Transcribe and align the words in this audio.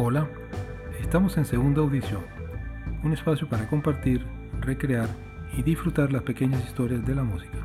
Hola, 0.00 0.28
estamos 1.00 1.36
en 1.38 1.44
Segunda 1.44 1.80
Audición, 1.80 2.22
un 3.02 3.12
espacio 3.12 3.48
para 3.48 3.68
compartir, 3.68 4.24
recrear 4.60 5.08
y 5.56 5.64
disfrutar 5.64 6.12
las 6.12 6.22
pequeñas 6.22 6.64
historias 6.64 7.04
de 7.04 7.16
la 7.16 7.24
música. 7.24 7.58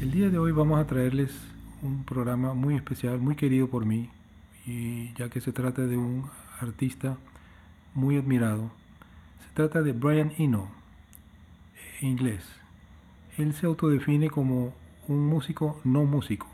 El 0.00 0.12
día 0.12 0.30
de 0.30 0.38
hoy 0.38 0.52
vamos 0.52 0.80
a 0.80 0.86
traerles 0.86 1.30
un 1.82 2.04
programa 2.04 2.54
muy 2.54 2.76
especial, 2.76 3.18
muy 3.20 3.36
querido 3.36 3.68
por 3.68 3.84
mí, 3.84 4.08
y 4.64 5.12
ya 5.12 5.28
que 5.28 5.42
se 5.42 5.52
trata 5.52 5.82
de 5.82 5.98
un 5.98 6.24
artista 6.58 7.18
muy 7.92 8.16
admirado. 8.16 8.70
Se 9.46 9.52
trata 9.52 9.82
de 9.82 9.92
Brian 9.92 10.32
Eno, 10.38 10.70
inglés. 12.00 12.46
Él 13.36 13.52
se 13.52 13.66
autodefine 13.66 14.30
como 14.30 14.72
un 15.06 15.26
músico 15.26 15.78
no 15.84 16.06
músico. 16.06 16.46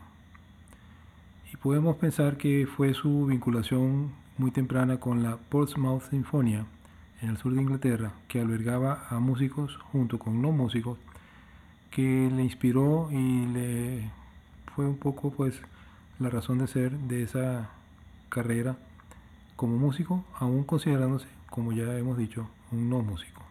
Y 1.53 1.57
podemos 1.57 1.99
pensar 1.99 2.37
que 2.37 2.67
fue 2.67 2.95
su 2.95 3.27
vinculación 3.27 4.11
muy 4.41 4.53
temprana 4.53 4.99
con 4.99 5.23
la 5.23 5.37
Portsmouth 5.37 6.09
Sinfonia 6.09 6.65
en 7.21 7.29
el 7.29 7.37
sur 7.37 7.55
de 7.55 7.61
Inglaterra, 7.61 8.13
que 8.27 8.41
albergaba 8.41 9.07
a 9.11 9.19
músicos 9.19 9.77
junto 9.93 10.19
con 10.19 10.41
no 10.41 10.51
músicos, 10.51 10.99
que 11.91 12.31
le 12.35 12.43
inspiró 12.43 13.11
y 13.13 13.45
le 13.49 14.11
fue 14.75 14.87
un 14.87 14.97
poco 14.97 15.31
pues 15.31 15.61
la 16.19 16.31
razón 16.31 16.57
de 16.57 16.69
ser 16.69 16.91
de 16.91 17.23
esa 17.23 17.69
carrera 18.31 18.77
como 19.57 19.77
músico, 19.77 20.25
aún 20.39 20.65
considerándose, 20.65 21.29
como 21.51 21.73
ya 21.73 21.99
hemos 21.99 22.17
dicho, 22.17 22.49
un 22.73 22.89
no 22.89 23.03
músico. 23.03 23.43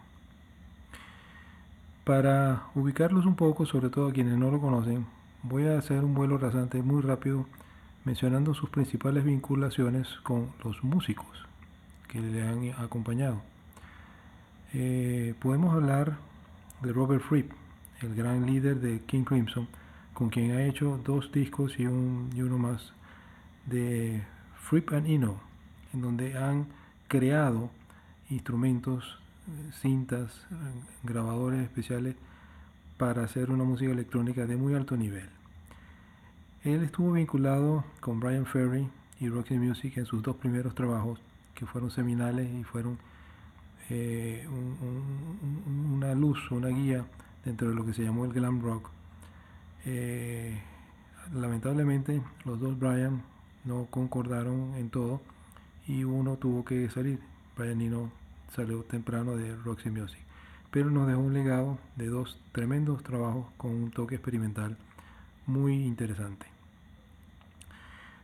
Para 2.03 2.63
ubicarlos 2.73 3.27
un 3.27 3.35
poco, 3.35 3.67
sobre 3.67 3.89
todo 3.89 4.08
a 4.08 4.11
quienes 4.11 4.39
no 4.39 4.49
lo 4.49 4.59
conocen, 4.59 5.05
voy 5.44 5.67
a 5.67 5.77
hacer 5.77 6.03
un 6.03 6.16
vuelo 6.16 6.39
rasante 6.39 6.81
muy 6.81 7.03
rápido 7.03 7.45
mencionando 8.09 8.55
sus 8.55 8.72
principales 8.72 9.23
vinculaciones 9.23 10.08
con 10.23 10.52
los 10.63 10.84
músicos 10.84 11.45
que 12.08 12.20
le 12.20 12.41
han 12.41 12.72
acompañado. 12.83 13.39
Eh, 14.73 15.36
podemos 15.39 15.75
hablar 15.75 16.17
de 16.81 16.92
Robert 16.92 17.22
Fripp, 17.22 17.52
el 18.02 18.16
gran 18.16 18.48
líder 18.48 18.80
de 18.80 19.02
King 19.02 19.25
Crimson, 19.25 19.67
con 20.16 20.31
quien 20.31 20.53
ha 20.53 20.66
hecho 20.66 21.00
dos 21.06 21.31
discos 21.31 21.78
y, 21.78 21.83
y 21.83 22.42
uno 22.42 22.58
más 22.58 22.94
de 23.67 24.23
Fripp 24.55 24.92
and 24.92 25.05
Eno, 25.05 25.39
en 25.94 26.02
donde 26.02 26.36
han 26.36 26.66
creado 27.08 27.70
instrumentos, 28.31 29.20
cintas, 29.83 30.48
eh, 30.50 30.55
grabadores 31.03 31.61
especiales 31.61 32.16
para 32.98 33.23
hacer 33.23 33.52
una 33.52 33.66
música 33.66 33.92
electrónica 33.92 34.48
de 34.48 34.58
muy 34.58 34.73
alto 34.73 34.98
nivel. 34.98 35.30
Él 36.63 36.83
estuvo 36.83 37.13
vinculado 37.13 37.85
con 38.02 38.19
Brian 38.19 38.45
Ferry 38.45 38.89
y 39.21 39.29
Roxy 39.29 39.57
Music 39.57 39.95
en 39.95 40.05
sus 40.05 40.21
dos 40.21 40.35
primeros 40.35 40.75
trabajos, 40.75 41.21
que 41.55 41.65
fueron 41.65 41.89
seminales 41.89 42.49
y 42.53 42.65
fueron 42.65 42.97
eh, 43.89 44.45
una 45.95 46.13
luz, 46.15 46.52
una 46.52 46.67
guía 46.67 47.05
dentro 47.45 47.69
de 47.69 47.75
lo 47.75 47.85
que 47.85 47.93
se 47.93 48.03
llamó 48.03 48.25
el 48.25 48.33
glam 48.33 48.61
rock. 48.61 48.89
Eh, 49.85 50.61
lamentablemente, 51.33 52.21
los 52.43 52.59
dos 52.59 52.77
Brian 52.77 53.23
no 53.63 53.85
concordaron 53.85 54.75
en 54.75 54.89
todo 54.89 55.21
y 55.87 56.03
uno 56.03 56.35
tuvo 56.35 56.65
que 56.65 56.89
salir. 56.89 57.21
Brian 57.57 57.80
Eno 57.80 58.11
salió 58.53 58.83
temprano 58.83 59.37
de 59.37 59.55
Roxy 59.55 59.91
Music, 59.91 60.19
pero 60.71 60.91
nos 60.91 61.07
dejó 61.07 61.21
un 61.21 61.33
legado 61.33 61.80
de 61.95 62.07
dos 62.07 62.37
tremendos 62.52 63.02
trabajos 63.02 63.45
con 63.55 63.71
un 63.71 63.91
toque 63.91 64.15
experimental 64.15 64.77
muy 65.50 65.73
interesante. 65.86 66.45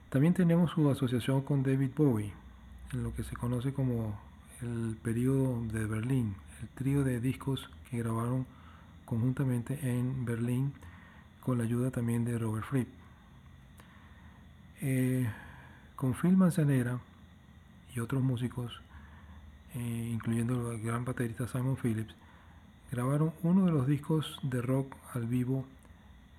También 0.09 0.33
tenemos 0.33 0.71
su 0.71 0.89
asociación 0.89 1.41
con 1.41 1.63
David 1.63 1.91
Bowie, 1.97 2.31
en 2.93 3.03
lo 3.03 3.13
que 3.13 3.23
se 3.23 3.35
conoce 3.35 3.73
como 3.73 4.17
el 4.61 4.95
periodo 5.01 5.61
de 5.65 5.85
Berlín, 5.85 6.35
el 6.61 6.69
trío 6.69 7.03
de 7.03 7.19
discos 7.19 7.69
que 7.89 7.97
grabaron 7.97 8.45
conjuntamente 9.03 9.77
en 9.81 10.23
Berlín 10.23 10.73
con 11.41 11.57
la 11.57 11.63
ayuda 11.63 11.91
también 11.91 12.23
de 12.25 12.37
Robert 12.37 12.65
Fripp. 12.65 12.87
Eh, 14.81 15.27
con 15.95 16.13
Phil 16.13 16.37
Manzanera 16.37 16.99
y 17.95 17.99
otros 17.99 18.21
músicos, 18.21 18.81
eh, 19.73 20.09
incluyendo 20.13 20.71
el 20.71 20.81
gran 20.81 21.05
baterista 21.05 21.47
Simon 21.47 21.75
Phillips, 21.75 22.15
grabaron 22.91 23.33
uno 23.41 23.65
de 23.65 23.71
los 23.71 23.87
discos 23.87 24.39
de 24.43 24.61
rock 24.61 24.95
al 25.13 25.25
vivo 25.25 25.65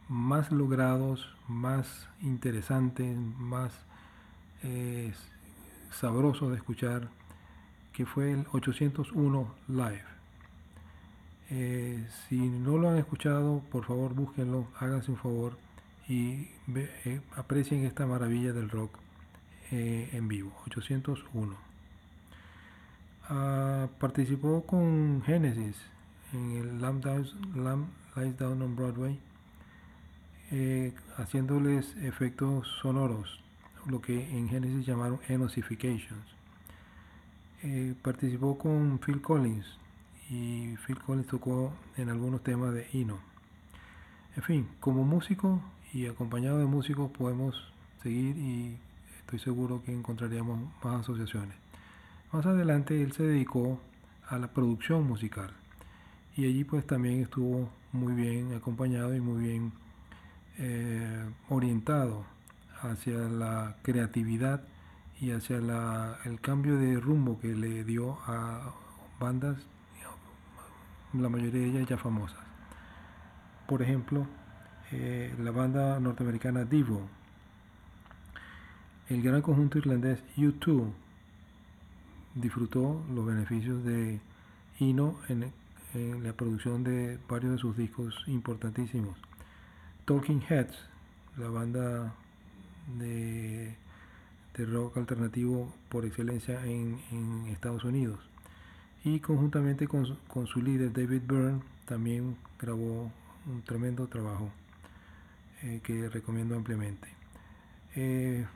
más 0.09 0.53
logrados, 0.53 1.29
más 1.49 2.09
interesantes, 2.23 3.17
más 3.17 3.73
eh, 4.63 5.13
sabrosos 5.91 6.51
de 6.51 6.57
escuchar, 6.57 7.09
que 7.93 8.07
fue 8.07 8.33
el 8.33 8.47
801 8.53 9.55
Live. 9.69 10.05
Eh, 11.51 12.07
si 12.29 12.37
no 12.37 12.77
lo 12.79 12.91
han 12.91 12.99
escuchado, 12.99 13.63
por 13.71 13.85
favor 13.85 14.15
búsquenlo, 14.15 14.67
háganse 14.79 15.13
un 15.13 15.17
favor 15.17 15.59
y 16.09 16.49
eh, 16.75 17.21
aprecien 17.37 17.85
esta 17.85 18.07
maravilla 18.07 18.53
del 18.53 18.71
rock 18.71 18.99
en 19.73 20.29
vivo. 20.29 20.53
801. 20.67 21.57
Ah, 23.29 23.89
participó 23.99 24.65
con 24.65 25.21
Genesis 25.27 25.77
en 26.33 26.53
el 26.53 26.81
Lamb, 26.81 27.89
Lies 28.15 28.39
Down 28.39 28.63
on 28.63 28.77
Broadway 28.77 29.19
eh, 30.51 30.93
haciéndoles 31.17 31.97
efectos 32.03 32.69
sonoros, 32.81 33.41
lo 33.87 34.01
que 34.01 34.31
en 34.31 34.49
Genesis 34.49 34.87
llamaron 34.87 35.21
enosifications. 35.29 36.25
Eh, 37.63 37.95
participó 38.03 38.57
con 38.59 38.99
Phil 38.99 39.21
Collins 39.21 39.67
y 40.31 40.77
Phil 40.87 40.99
Collins 40.99 41.27
tocó 41.27 41.73
en 41.97 42.11
algunos 42.11 42.43
temas 42.43 42.73
de 42.75 42.87
Eno. 42.93 43.19
En 44.37 44.43
fin, 44.43 44.69
como 44.81 45.05
músico 45.05 45.61
y 45.93 46.07
acompañado 46.07 46.59
de 46.59 46.67
músicos 46.67 47.11
podemos 47.11 47.73
seguir 48.03 48.37
y 48.37 48.77
estoy 49.21 49.39
seguro 49.39 49.83
que 49.85 49.93
encontraríamos 49.93 50.61
más 50.85 51.01
asociaciones. 51.01 51.57
Más 52.33 52.45
adelante 52.47 53.03
él 53.03 53.13
se 53.13 53.23
dedicó 53.23 53.81
a 54.29 54.39
la 54.39 54.49
producción 54.49 55.07
musical 55.07 55.51
y 56.37 56.45
allí 56.45 56.65
pues 56.65 56.87
también 56.87 57.23
estuvo 57.23 57.71
muy 57.93 58.13
bien 58.13 58.55
acompañado 58.55 59.15
y 59.15 59.21
muy 59.21 59.43
bien 59.43 59.73
eh, 60.59 61.25
orientado 61.49 62.25
hacia 62.81 63.17
la 63.17 63.77
creatividad 63.83 64.63
y 65.21 65.33
hacia 65.33 65.57
el 66.25 66.41
cambio 66.41 66.77
de 66.77 66.99
rumbo 67.01 67.39
que 67.41 67.55
le 67.55 67.85
dio 67.85 68.19
a 68.27 68.75
bandas, 69.19 69.59
la 71.13 71.29
mayoría 71.29 71.63
de 71.63 71.67
ellas 71.69 71.89
ya 71.89 71.97
famosas. 71.97 72.39
Por 73.67 73.83
ejemplo, 73.83 74.27
eh, 74.93 75.35
la 75.39 75.51
banda 75.51 75.99
norteamericana 76.01 76.65
Divo, 76.65 77.09
el 79.09 79.23
gran 79.23 79.41
conjunto 79.41 79.79
irlandés 79.79 80.23
U2 80.37 80.91
disfrutó 82.35 83.03
los 83.15 83.25
beneficios 83.25 83.85
de 83.85 84.21
Ino 84.79 85.19
en 85.29 85.53
la 86.23 86.33
producción 86.35 86.85
de 86.85 87.19
varios 87.29 87.53
de 87.53 87.59
sus 87.59 87.77
discos 87.77 88.15
importantísimos. 88.27 89.17
Talking 90.07 90.41
Heads, 90.49 90.77
la 91.37 91.49
banda 91.49 92.15
de, 92.97 93.75
rock 94.57 94.99
alternativo 94.99 95.75
por 95.89 96.05
excelencia 96.05 96.65
en, 96.65 97.01
Estados 97.49 97.83
Unidos. 97.83 98.21
Y 99.03 99.19
conjuntamente 99.19 99.89
con, 99.89 100.07
su 100.47 100.63
líder 100.63 100.93
David 100.93 101.23
Byrne 101.27 101.61
también 101.87 102.37
grabó 102.57 103.11
un 103.47 103.63
tremendo 103.65 104.07
trabajo 104.07 104.49
eh, 105.65 105.81
que 105.83 106.09
recomiendo 106.09 106.55
ampliamente. 106.55 107.09
Eh, 107.97 108.47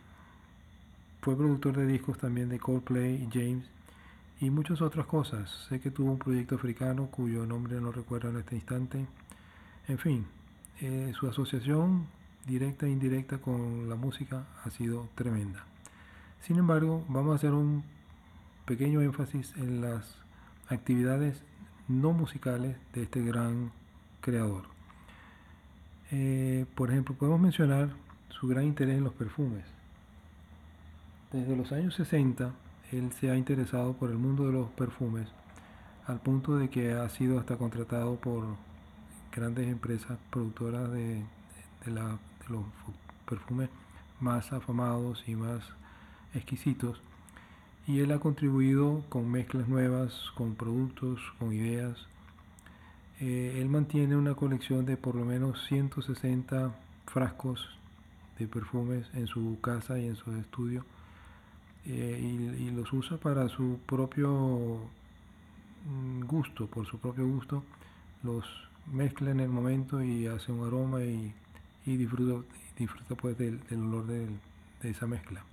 fue 1.21 1.37
productor 1.37 1.77
de 1.79 1.87
discos 1.87 2.17
también 2.17 2.49
de 2.49 2.61
Coldplay 2.61 3.29
James 3.33 3.65
y 4.41 4.51
muchas 4.51 4.81
otras 4.83 5.07
cosas. 5.07 5.51
Sé 5.69 5.81
que 5.81 5.91
tuvo 5.91 6.13
un 6.13 6.19
proyecto 6.21 6.55
africano 6.55 7.09
cuyo 7.09 7.45
nombre 7.45 7.81
no 7.81 7.91
recuerdo 7.91 8.31
en 8.31 8.37
este 8.37 8.55
instante. 8.55 9.05
En 9.89 9.99
fin, 9.99 10.27
eh, 10.81 11.13
su 11.19 11.29
asociación 11.29 12.07
directa 12.47 12.87
e 12.87 12.91
indirecta 12.91 13.39
con 13.39 13.89
la 13.89 13.97
música 13.97 14.47
ha 14.65 14.71
sido 14.71 15.09
tremenda. 15.15 15.65
Sin 16.41 16.57
embargo, 16.57 17.05
vamos 17.09 17.33
a 17.33 17.37
hacer 17.37 17.53
un 17.53 17.85
pequeño 18.65 19.01
énfasis 19.03 19.53
en 19.57 19.81
las 19.81 20.17
actividades 20.69 21.43
no 21.89 22.13
musicales 22.13 22.77
de 22.95 23.03
este 23.03 23.23
gran 23.23 23.73
creador. 24.21 24.65
Eh, 26.13 26.67
por 26.75 26.91
ejemplo, 26.91 27.15
podemos 27.15 27.41
mencionar 27.41 27.91
su 28.29 28.49
gran 28.49 28.65
interés 28.65 28.99
en 28.99 29.05
los 29.05 29.13
perfumes. 29.13 29.65
Desde 31.33 31.57
los 31.57 31.73
años 31.73 31.95
60, 31.95 32.53
él 32.93 33.13
se 33.13 33.31
ha 33.31 33.37
interesado 33.37 33.95
por 33.95 34.11
el 34.11 34.19
mundo 34.19 34.47
de 34.47 34.53
los 34.53 34.71
perfumes, 34.71 35.29
al 36.07 36.21
punto 36.21 36.57
de 36.57 36.71
que 36.71 36.93
ha 36.93 37.09
sido 37.09 37.39
hasta 37.39 37.57
contratado 37.57 38.17
por 38.17 38.45
grandes 39.41 39.69
empresas 39.69 40.19
productoras 40.31 40.93
de, 40.93 41.25
los 41.87 42.65
perfumes 43.27 43.71
más 44.21 44.53
afamados 44.53 45.25
y 45.27 45.35
más 45.35 45.63
exquisitos 46.35 47.01
y 47.87 48.01
él 48.01 48.13
ha 48.13 48.19
contribuido 48.19 49.03
con 49.09 49.31
mezclas 49.31 49.67
nuevas, 49.67 50.13
con 50.37 50.57
productos, 50.57 51.21
con 51.39 51.55
ideas. 51.55 51.97
Eh, 53.19 53.57
él 53.61 53.69
mantiene 53.71 54.15
una 54.15 54.35
colección 54.35 54.85
de 54.85 54.99
por 54.99 55.15
lo 55.15 55.25
menos 55.25 55.65
160 55.69 56.75
frascos 57.07 57.67
de 58.39 58.47
perfumes 58.47 59.07
en 59.15 59.27
su 59.27 59.59
casa 59.63 59.99
y 59.99 60.07
en 60.07 60.17
su 60.17 60.33
estudio 60.37 60.85
eh, 61.87 62.57
y, 62.59 62.71
los 62.73 62.93
usa 62.93 63.17
para 63.17 63.49
su 63.49 63.81
propio 63.87 64.81
mm, 65.87 66.27
gusto, 66.27 66.67
por 66.67 66.87
su 66.87 66.99
propio 66.99 67.27
gusto, 67.27 67.65
los 68.23 68.45
mezcla 68.93 69.31
en 69.31 69.41
el 69.41 69.49
momento 69.49 70.03
y 70.03 70.27
hace 70.27 70.53
un 70.53 70.67
aroma 70.67 71.03
y, 71.03 71.33
disfruta, 71.85 72.47
disfruta 72.77 73.15
pues 73.15 73.37
del, 73.39 73.61
olor 73.71 74.07
de, 74.07 74.29
esa 74.83 75.07
mezcla. 75.07 75.45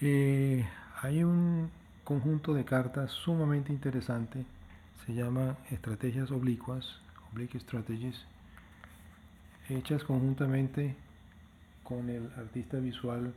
Eh, 0.00 0.66
hay 1.02 1.24
un 1.24 1.70
conjunto 2.04 2.54
de 2.54 2.64
cartas 2.64 3.10
sumamente 3.10 3.72
interesante, 3.72 4.44
se 5.04 5.14
llama 5.14 5.56
estrategias 5.70 6.30
oblicuas, 6.30 7.00
oblique 7.32 7.58
strategies, 7.60 8.24
hechas 9.68 10.04
conjuntamente 10.04 10.94
con 11.82 12.08
el 12.08 12.30
artista 12.36 12.78
visual 12.78 13.32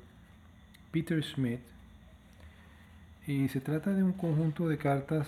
Peter 0.91 1.23
Smith 1.23 1.61
y 3.27 3.47
se 3.49 3.61
trata 3.61 3.91
de 3.91 4.03
un 4.03 4.13
conjunto 4.13 4.67
de 4.67 4.77
cartas 4.77 5.27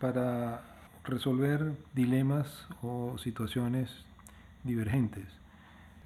para 0.00 0.73
resolver 1.04 1.74
dilemas 1.94 2.66
o 2.82 3.16
situaciones 3.18 3.90
divergentes. 4.62 5.26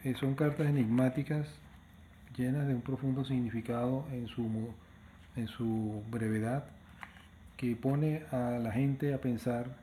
Eh, 0.04 0.14
son 0.18 0.34
cartas 0.34 0.66
enigmáticas 0.68 1.48
llenas 2.36 2.66
de 2.66 2.74
un 2.74 2.82
profundo 2.82 3.24
significado 3.24 4.06
en 4.12 4.28
su, 4.28 4.68
en 5.36 5.48
su 5.48 6.02
brevedad 6.10 6.66
que 7.56 7.74
pone 7.74 8.22
a 8.30 8.58
la 8.58 8.72
gente 8.72 9.14
a 9.14 9.20
pensar 9.20 9.76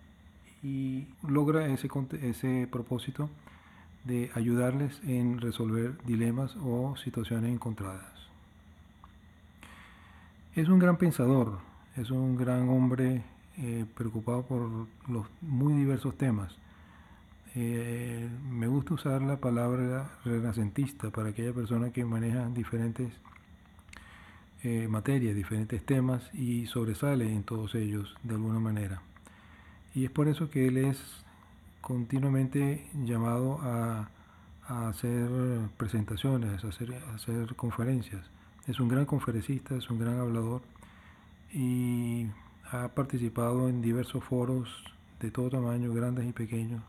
y 0.64 1.08
logra 1.28 1.68
ese, 1.68 1.90
ese 2.22 2.68
propósito 2.72 3.30
de 4.06 4.32
ayudarles 4.36 5.02
en 5.04 5.40
resolver 5.40 5.98
dilemas 6.06 6.56
o 6.64 6.96
situaciones 6.96 7.52
encontradas. 7.52 8.14
Es 10.56 10.70
un 10.70 10.80
gran 10.80 10.98
pensador, 10.98 11.60
es 11.98 12.12
un 12.12 12.38
gran 12.38 12.70
hombre 12.70 13.24
eh, 13.58 13.86
preocupado 13.96 14.44
por 14.44 14.88
los 15.08 15.28
muy 15.42 15.74
diversos 15.74 16.18
temas. 16.18 16.54
Eh, 17.56 18.28
me 18.50 18.68
gusta 18.68 18.96
usar 18.96 19.22
la 19.22 19.38
palabra 19.38 20.12
renacentista 20.26 21.10
para 21.10 21.30
aquella 21.30 21.54
persona 21.54 21.92
que 21.92 22.04
maneja 22.04 22.50
diferentes 22.50 23.14
eh, 24.64 24.90
materias, 24.90 25.36
diferentes 25.36 25.86
temas 25.86 26.22
y 26.34 26.66
sobresale 26.66 27.32
en 27.32 27.44
todos 27.44 27.76
ellos 27.76 28.14
de 28.24 28.34
alguna 28.34 28.60
manera. 28.60 29.02
Y 29.94 30.04
es 30.04 30.12
por 30.12 30.28
eso 30.28 30.50
que 30.50 30.68
él 30.68 30.78
es 30.78 31.00
continuamente 31.80 32.90
llamado 32.94 33.60
a, 33.62 34.10
hacer 34.68 35.30
presentaciones, 35.78 36.64
a 36.66 36.68
hacer, 36.70 36.94
a 36.94 37.16
hacer 37.16 37.56
conferencias. 37.56 38.26
Es 38.68 38.82
un 38.82 38.90
gran 38.90 39.06
conferencista, 39.06 39.76
es 39.76 39.90
un 39.90 40.00
gran 40.00 40.20
hablador 40.20 40.62
y 41.54 42.26
ha 42.72 42.90
participado 42.90 43.70
en 43.70 43.82
diversos 43.82 44.24
foros 44.24 44.84
de 45.20 45.32
todo 45.32 45.50
tamaño, 45.50 45.94
grandes 45.94 46.28
y 46.28 46.34
pequeños, 46.34 46.82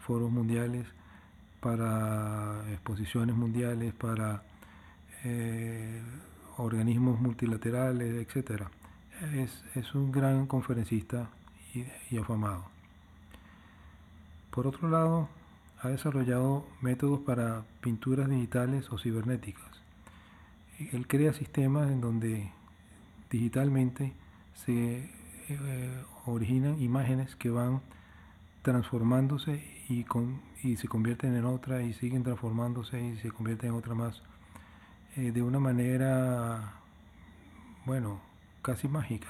foros 0.00 0.30
mundiales 0.30 0.86
para 1.60 2.62
exposiciones 2.70 3.34
mundiales, 3.34 3.92
para 3.94 4.42
eh, 5.24 6.02
organismos 6.56 7.20
multilaterales, 7.20 8.26
etc. 8.26 8.62
Es, 9.74 9.94
un 9.94 10.12
gran 10.12 10.46
conferencista 10.46 11.30
y 12.10 12.18
afamado. 12.18 12.64
Por 14.50 14.66
otro 14.66 14.88
lado, 14.88 15.28
ha 15.80 15.88
desarrollado 15.88 16.66
métodos 16.80 17.20
para 17.20 17.62
pinturas 17.80 18.28
digitales 18.28 18.90
o 18.90 18.98
cibernéticas 18.98 19.78
él 20.78 21.06
crea 21.06 21.32
sistemas 21.32 21.90
en 21.90 22.00
donde 22.00 22.50
digitalmente 23.30 24.12
se 24.64 25.10
eh, 25.48 26.02
originan 26.26 26.80
imágenes 26.80 27.34
que 27.36 27.50
van 27.50 27.80
transformándose 28.62 29.62
y, 29.88 30.04
y, 30.62 30.76
se 30.76 30.88
convierten 30.88 31.36
en 31.36 31.44
otra 31.44 31.82
y 31.82 31.94
siguen 31.94 32.22
transformándose 32.22 33.00
y 33.00 33.16
se 33.18 33.30
convierten 33.30 33.70
en 33.70 33.76
otra 33.76 33.94
más 33.94 34.22
eh, 35.16 35.32
de 35.32 35.42
una 35.42 35.58
manera, 35.58 36.74
bueno, 37.86 38.20
casi 38.62 38.88
mágica. 38.88 39.28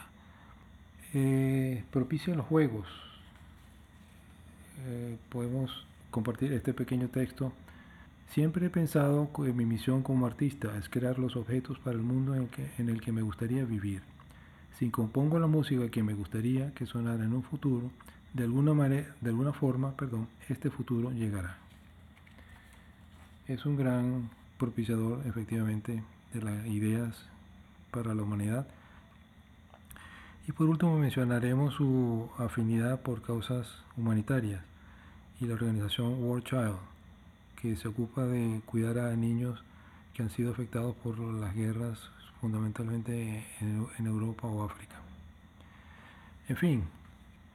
Eh, 1.15 1.85
propicia 1.91 2.35
los 2.35 2.47
juegos. 2.47 2.87
podemos 5.31 5.87
compartir 6.11 6.53
este 6.53 6.73
pequeño 6.73 7.09
texto 7.09 7.53
Siempre 8.31 8.67
he 8.67 8.71
pensado 8.71 9.31
que 9.33 9.53
mi 9.55 9.65
misión 9.65 10.03
como 10.03 10.27
artista 10.27 10.77
es 10.77 10.89
crear 10.91 11.19
los 11.19 11.35
objetos 11.35 11.79
para 11.79 11.97
el 11.97 12.03
mundo 12.03 12.35
en, 12.35 12.89
el 12.89 13.01
que 13.01 13.11
me 13.11 13.23
gustaría 13.23 13.65
vivir. 13.65 14.03
Si 14.79 14.91
compongo 14.91 15.39
la 15.39 15.47
música 15.47 15.91
que 15.91 16.03
me 16.03 16.15
gustaría 16.15 16.73
que 16.75 16.87
sonara 16.87 17.25
en 17.25 17.33
un 17.33 17.43
futuro, 17.43 17.91
de 18.35 18.45
alguna, 18.45 18.75
manera, 18.75 19.15
de 19.21 19.31
alguna 19.31 19.53
forma, 19.53 19.93
perdón, 19.93 20.29
este 20.49 20.71
futuro 20.71 21.11
llegará. 21.11 21.59
Es 23.47 23.65
un 23.65 23.77
gran 23.77 24.31
propiciador, 24.59 25.27
efectivamente, 25.27 26.03
de 26.33 26.43
las 26.43 26.67
ideas 26.67 27.17
para 27.91 28.15
la 28.15 28.23
humanidad. 28.23 28.67
Y 30.47 30.53
por 30.53 30.69
último 30.69 30.99
mencionaremos 30.99 31.75
su 31.75 32.29
afinidad 32.39 33.01
por 33.01 33.23
causas 33.23 33.67
humanitarias 33.97 34.63
y 35.41 35.47
la 35.47 35.55
organización 35.55 36.23
World 36.23 36.45
Child 36.45 36.77
que 37.61 37.77
se 37.77 37.89
ocupa 37.89 38.25
de 38.25 38.61
cuidar 38.65 38.99
a 38.99 39.17
niños 39.17 39.63
que 40.15 40.23
han 40.23 40.31
sido 40.31 40.53
afectados 40.53 40.95
por 40.97 41.19
las 41.19 41.55
guerras 41.55 41.99
fundamentalmente 42.41 43.45
en, 43.61 44.07
Europa 44.07 44.47
o 44.47 44.65
África. 44.65 44.97
En 46.49 46.57
fin, 46.57 46.85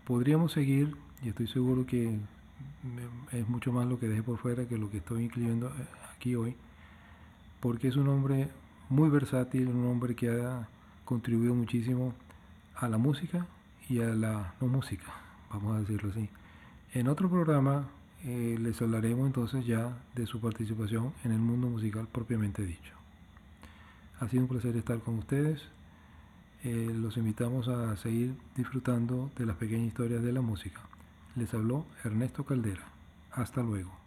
podríamos 0.05 0.51
seguir 0.51 0.95
y 1.23 1.29
estoy 1.29 1.47
seguro 1.47 1.85
que 1.85 2.19
es 3.31 3.47
mucho 3.49 3.71
más 3.71 3.87
lo 3.87 3.99
que 3.99 4.07
dejé 4.07 4.23
por 4.23 4.37
fuera 4.37 4.67
que 4.67 4.77
lo 4.77 4.89
que 4.89 4.97
estoy 4.97 5.23
incluyendo 5.23 5.67
eh, 5.67 5.71
aquí 6.15 6.35
hoy, 6.35 6.55
porque 7.59 7.87
es 7.87 7.95
un 7.95 8.07
hombre 8.09 8.49
muy 8.89 9.09
versátil, 9.09 9.69
un 9.69 9.87
hombre 9.87 10.15
que 10.15 10.29
ha 10.29 10.67
contribuido 11.05 11.55
muchísimo 11.55 12.13
a 12.75 12.87
la 12.87 12.97
música 12.97 13.47
y 13.89 14.01
a 14.01 14.07
la 14.07 14.53
no 14.59 14.67
música, 14.67 15.13
vamos 15.49 15.75
a 15.75 15.79
decirlo 15.79 16.11
así. 16.11 16.29
En 16.93 17.07
otro 17.07 17.29
programa 17.29 17.87
eh, 18.23 18.57
les 18.59 18.81
hablaremos 18.81 19.25
entonces 19.25 19.65
ya 19.65 19.97
de 20.15 20.25
su 20.25 20.39
participación 20.39 21.13
en 21.23 21.31
el 21.31 21.39
mundo 21.39 21.67
musical 21.67 22.07
propiamente 22.11 22.63
dicho. 22.63 23.02
Ha 24.19 24.29
sido 24.29 24.43
un 24.43 24.49
placer 24.49 24.75
estar 24.75 24.99
con 24.99 25.19
ustedes. 25.19 25.61
Eh, 26.63 26.91
los 26.93 27.17
invitamos 27.17 27.67
a 27.67 27.95
seguir 27.97 28.35
disfrutando 28.55 29.31
de 29.37 29.45
las 29.45 29.57
pequeñas 29.57 29.87
historias 29.87 30.23
de 30.23 30.31
la 30.31 30.41
música. 30.41 30.81
Les 31.35 31.53
habló 31.53 31.85
Ernesto 32.03 32.45
Caldera. 32.45 32.87
Hasta 33.31 33.61
luego. 33.61 34.02